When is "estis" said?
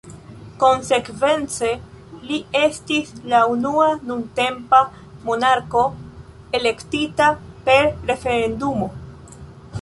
2.59-3.11